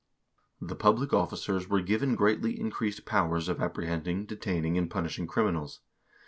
[0.63, 5.81] Thepublic officers were given greatly increased powers of apprehending, detaining, and punishing criminals.